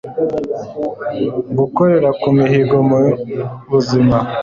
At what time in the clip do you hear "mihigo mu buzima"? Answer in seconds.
2.37-4.17